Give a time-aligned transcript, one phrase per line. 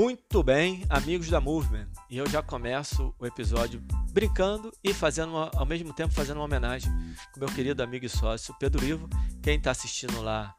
[0.00, 5.50] Muito bem, amigos da Movement, e eu já começo o episódio brincando e fazendo uma,
[5.56, 6.88] ao mesmo tempo fazendo uma homenagem
[7.32, 9.08] com meu querido amigo e sócio Pedro Ivo.
[9.42, 10.54] Quem está assistindo lá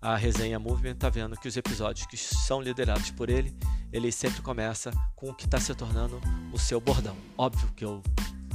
[0.00, 3.52] a resenha Movement está vendo que os episódios que são liderados por ele,
[3.92, 6.20] ele sempre começa com o que está se tornando
[6.52, 7.16] o seu bordão.
[7.36, 8.00] Óbvio que eu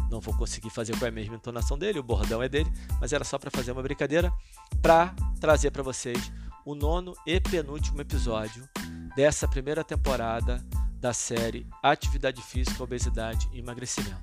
[0.09, 3.25] não vou conseguir fazer com a mesma entonação dele, o bordão é dele, mas era
[3.25, 4.31] só para fazer uma brincadeira
[4.81, 6.31] para trazer para vocês
[6.65, 8.63] o nono e penúltimo episódio
[9.19, 10.65] dessa primeira temporada
[10.97, 14.15] da série Atividade Física, Obesidade e Emagrecimento.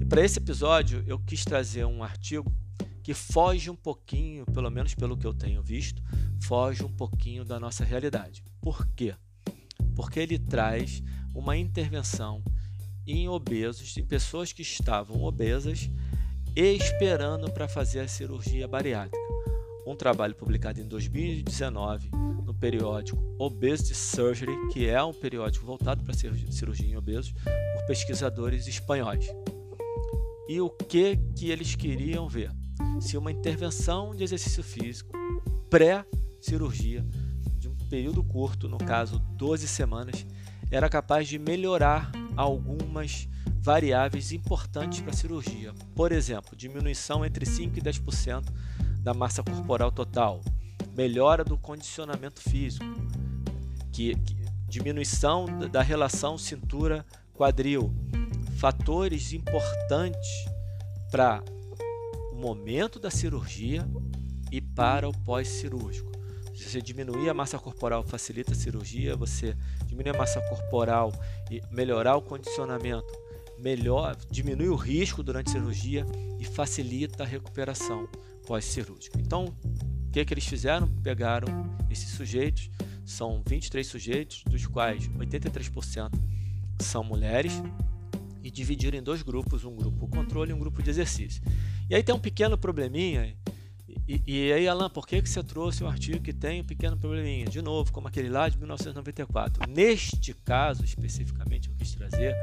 [0.00, 2.50] E para esse episódio eu quis trazer um artigo
[3.02, 6.02] que foge um pouquinho, pelo menos pelo que eu tenho visto,
[6.40, 8.42] foge um pouquinho da nossa realidade.
[8.58, 9.14] Por quê?
[9.94, 11.02] Porque ele traz
[11.34, 12.42] uma intervenção
[13.06, 15.90] em obesos, em pessoas que estavam obesas
[16.56, 19.18] esperando para fazer a cirurgia bariátrica.
[19.86, 22.10] Um trabalho publicado em 2019
[22.44, 28.66] no periódico Obesity Surgery, que é um periódico voltado para cirurgia em obesos, por pesquisadores
[28.66, 29.26] espanhóis.
[30.48, 32.50] E o que que eles queriam ver?
[33.00, 35.12] Se uma intervenção de exercício físico
[35.70, 37.06] pré-cirurgia
[37.56, 40.26] de um período curto, no caso 12 semanas,
[40.70, 43.28] era capaz de melhorar algumas
[43.70, 45.72] variáveis importantes para a cirurgia.
[45.94, 48.42] Por exemplo, diminuição entre 5 e 10%
[49.00, 50.40] da massa corporal total,
[50.92, 52.84] melhora do condicionamento físico,
[53.92, 57.94] que, que diminuição da relação cintura-quadril,
[58.56, 60.28] fatores importantes
[61.08, 61.40] para
[62.32, 63.86] o momento da cirurgia
[64.50, 66.10] e para o pós-cirúrgico.
[66.56, 69.56] Se você diminuir a massa corporal, facilita a cirurgia, você
[69.86, 71.12] diminuir a massa corporal
[71.48, 73.19] e melhorar o condicionamento,
[73.60, 76.06] melhor, diminui o risco durante a cirurgia
[76.38, 78.08] e facilita a recuperação
[78.46, 79.18] pós-cirúrgica.
[79.20, 80.88] Então, o que, que eles fizeram?
[81.02, 81.46] Pegaram
[81.90, 82.70] esses sujeitos,
[83.04, 86.10] são 23 sujeitos, dos quais 83%
[86.80, 87.52] são mulheres,
[88.42, 91.42] e dividiram em dois grupos, um grupo controle e um grupo de exercício.
[91.88, 93.36] E aí tem um pequeno probleminha
[94.06, 96.96] e, e, aí, Alan, por que, que você trouxe um artigo que tem um pequeno
[96.96, 97.46] probleminha?
[97.46, 99.68] De novo, como aquele lá de 1994.
[99.68, 102.34] Neste caso, especificamente, eu quis trazer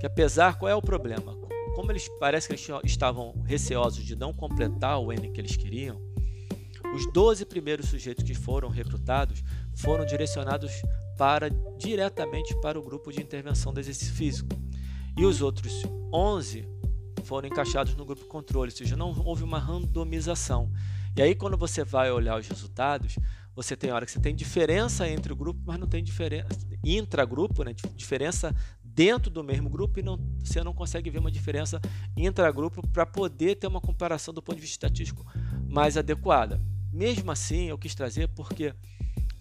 [0.00, 1.34] que apesar, qual é o problema?
[1.74, 6.00] Como eles parece que eles estavam receosos de não completar o N que eles queriam,
[6.94, 9.42] os 12 primeiros sujeitos que foram recrutados
[9.74, 10.70] foram direcionados
[11.16, 14.48] para diretamente para o grupo de intervenção do exercício físico.
[15.16, 16.73] E os outros 11
[17.24, 20.70] foram encaixados no grupo controle, ou seja, não houve uma randomização.
[21.16, 23.16] E aí, quando você vai olhar os resultados,
[23.54, 26.48] você tem hora que você tem diferença entre o grupo, mas não tem diferença
[26.82, 27.72] intragrupo, né?
[27.94, 31.80] diferença dentro do mesmo grupo e não, você não consegue ver uma diferença
[32.16, 35.24] intragrupo para poder ter uma comparação do ponto de vista estatístico
[35.68, 36.60] mais adequada.
[36.92, 38.72] Mesmo assim, eu quis trazer porque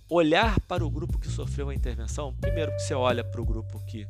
[0.10, 3.80] olhar para o grupo que sofreu a intervenção, primeiro que você olha para o grupo
[3.86, 4.06] que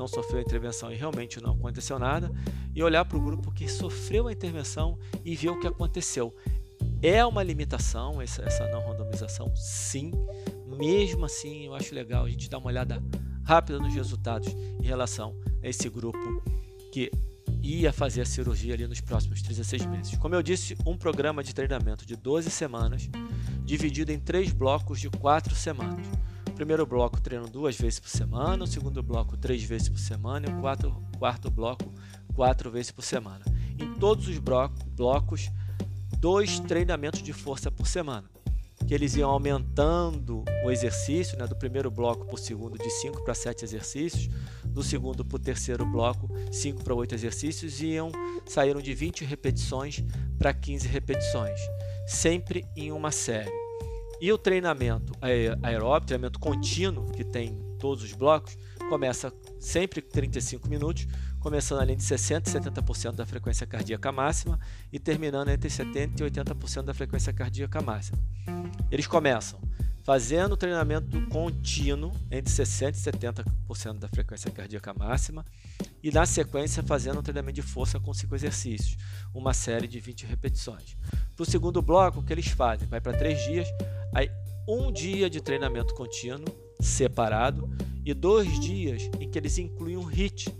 [0.00, 2.32] não sofreu a intervenção e realmente não aconteceu nada,
[2.74, 6.34] e olhar para o grupo que sofreu a intervenção e ver o que aconteceu.
[7.02, 9.54] É uma limitação essa, não randomização?
[9.54, 10.12] Sim.
[10.78, 13.02] Mesmo assim, eu acho legal a gente dar uma olhada
[13.44, 14.48] rápida nos resultados
[14.80, 16.42] em relação a esse grupo
[16.90, 17.10] que
[17.62, 20.16] ia fazer a cirurgia ali nos próximos 36 meses.
[20.16, 23.10] Como eu disse, um programa de treinamento de 12 semanas,
[23.64, 26.06] dividido em três blocos de 4 semanas.
[26.60, 30.52] Primeiro bloco treino duas vezes por semana, o segundo bloco três vezes por semana e
[30.52, 31.90] o quarto, quarto bloco
[32.34, 33.42] quatro vezes por semana.
[33.78, 35.48] Em todos os blocos,
[36.18, 38.28] dois treinamentos de força por semana
[38.86, 43.24] que eles iam aumentando o exercício, né, do primeiro bloco para o segundo, de 5
[43.24, 44.28] para 7 exercícios,
[44.64, 48.12] do segundo para o terceiro bloco, 5 para 8 exercícios, e iam,
[48.46, 50.04] saíram de 20 repetições
[50.38, 51.58] para 15 repetições,
[52.06, 53.59] sempre em uma série.
[54.20, 55.14] E o treinamento
[55.62, 58.58] aeróbico, treinamento contínuo, que tem todos os blocos,
[58.90, 61.06] começa sempre 35 minutos,
[61.38, 64.60] começando ali de 60% e 70% da frequência cardíaca máxima
[64.92, 68.18] e terminando entre 70% e 80% da frequência cardíaca máxima.
[68.90, 69.58] Eles começam
[70.04, 75.44] fazendo treinamento contínuo entre 60% e 70% da frequência cardíaca máxima
[76.02, 78.98] e na sequência fazendo um treinamento de força com 5 exercícios,
[79.34, 80.96] uma série de 20 repetições.
[81.36, 82.88] Para o segundo bloco, o que eles fazem?
[82.88, 83.68] Vai para 3 dias,
[84.14, 84.30] aí
[84.68, 86.44] um dia de treinamento contínuo
[86.80, 87.68] separado
[88.04, 90.54] e dois dias em que eles incluem um HIIT,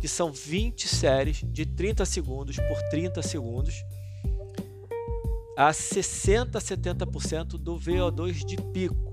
[0.00, 3.74] que são 20 séries de 30 segundos por 30 segundos
[5.56, 9.12] a 60 a 70% do VO2 de pico,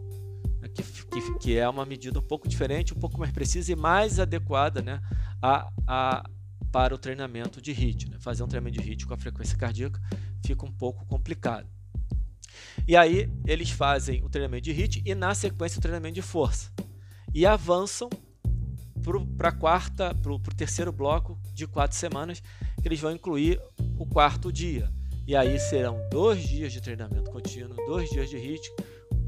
[0.62, 3.76] né, que, que, que, é uma medida um pouco diferente, um pouco mais precisa e
[3.76, 5.02] mais adequada né,
[5.42, 6.30] a, a
[6.72, 8.10] para o treinamento de HIIT.
[8.10, 8.18] Né?
[8.20, 10.00] Fazer um treinamento de HIIT com a frequência cardíaca
[10.46, 11.68] fica um pouco complicado.
[12.88, 16.72] E aí eles fazem o treinamento de HIIT e na sequência o treinamento de força.
[17.34, 18.10] E avançam
[19.38, 22.42] para quarta, para o terceiro bloco de quatro semanas,
[22.82, 23.62] que eles vão incluir
[23.98, 24.92] o quarto dia.
[25.28, 28.72] E aí serão dois dias de treinamento contínuo, dois dias de HIIT,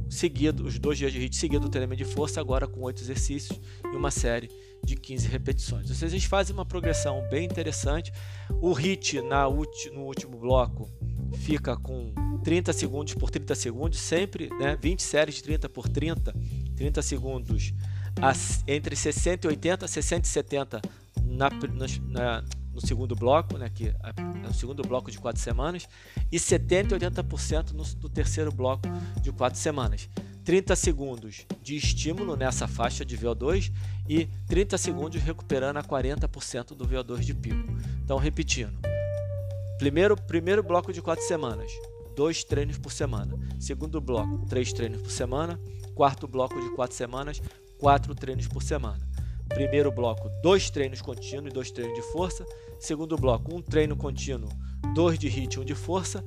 [0.09, 3.59] seguido, os dois dias de HIIT seguido do treinamento de força, agora com oito exercícios
[3.83, 4.49] e uma série
[4.83, 5.89] de 15 repetições.
[5.89, 8.11] Ou seja, eles fazem uma progressão bem interessante.
[8.61, 10.89] O HIIT na no último bloco
[11.39, 12.13] fica com
[12.47, 14.77] 30 segundos por 30 segundos, sempre, né?
[14.81, 16.33] 20 séries de 30 por 30,
[16.77, 17.73] 30 segundos
[18.65, 20.81] entre 60 e 80, 60 e 70
[21.25, 21.49] na,
[22.07, 25.89] na, no segundo bloco, né, que é o segundo bloco de quatro semanas,
[26.31, 28.87] e 70 e 80% no, no terceiro bloco
[29.21, 30.09] de quatro semanas.
[30.45, 33.73] 30 segundos de estímulo nessa faixa de VO2
[34.07, 37.67] e 30 segundos recuperando a 40% do VO2 de pico.
[38.01, 38.79] Então, repetindo.
[39.77, 41.69] Primeiro, primeiro bloco de quatro semanas,
[42.17, 43.37] dois treinos por semana.
[43.59, 45.59] Segundo bloco, três treinos por semana.
[45.93, 47.39] Quarto bloco de quatro semanas,
[47.77, 49.07] quatro treinos por semana.
[49.47, 52.43] Primeiro bloco, dois treinos contínuos e dois treinos de força.
[52.79, 54.49] Segundo bloco, um treino contínuo,
[54.95, 56.25] dois de HIIT e um de força,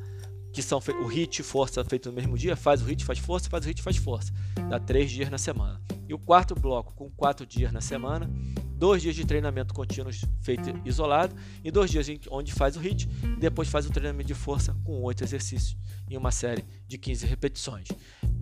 [0.53, 3.51] que são o HIIT e força feito no mesmo dia, faz o HIIT, faz força,
[3.51, 4.33] faz o HIIT, faz força.
[4.69, 5.81] Dá três dias na semana.
[6.09, 8.31] E o quarto bloco, com quatro dias na semana,
[8.81, 10.11] dois dias de treinamento contínuo
[10.41, 13.06] feito isolado e dois dias onde faz o HIIT
[13.37, 15.77] e depois faz o treinamento de força com oito exercícios
[16.09, 17.88] em uma série de 15 repetições.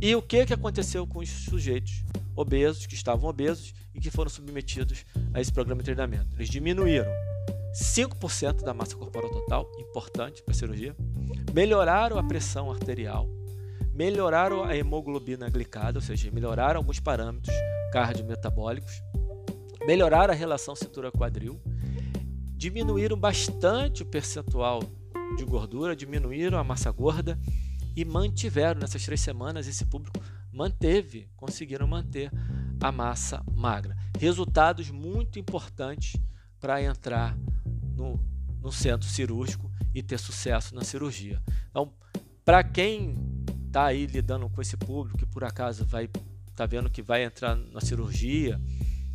[0.00, 2.04] E o que, que aconteceu com os sujeitos
[2.36, 5.04] obesos, que estavam obesos e que foram submetidos
[5.34, 6.36] a esse programa de treinamento?
[6.36, 7.10] Eles diminuíram
[7.74, 10.94] 5% da massa corporal total, importante para a cirurgia,
[11.52, 13.28] melhoraram a pressão arterial,
[13.92, 17.52] melhoraram a hemoglobina glicada, ou seja, melhoraram alguns parâmetros
[17.92, 19.02] cardiometabólicos,
[19.88, 21.58] melhoraram a relação cintura-quadril,
[22.58, 24.82] diminuíram bastante o percentual
[25.34, 27.38] de gordura, diminuíram a massa gorda
[27.96, 30.20] e mantiveram nessas três semanas esse público
[30.52, 32.30] manteve, conseguiram manter
[32.78, 33.96] a massa magra.
[34.18, 36.20] Resultados muito importantes
[36.60, 37.34] para entrar
[37.96, 38.20] no,
[38.60, 41.42] no centro cirúrgico e ter sucesso na cirurgia.
[41.70, 41.94] Então,
[42.44, 43.16] para quem
[43.66, 46.10] está aí lidando com esse público que por acaso vai
[46.54, 48.60] tá vendo que vai entrar na cirurgia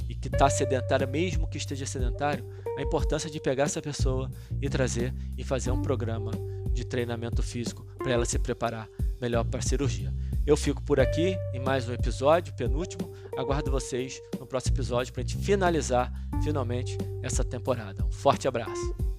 [0.09, 2.45] e que está sedentário, mesmo que esteja sedentário,
[2.77, 4.29] a importância de pegar essa pessoa
[4.61, 6.31] e trazer e fazer um programa
[6.71, 8.89] de treinamento físico para ela se preparar
[9.21, 10.13] melhor para a cirurgia.
[10.45, 13.13] Eu fico por aqui em mais um episódio, penúltimo.
[13.37, 16.11] Aguardo vocês no próximo episódio para a gente finalizar
[16.43, 18.03] finalmente essa temporada.
[18.03, 19.12] Um forte abraço.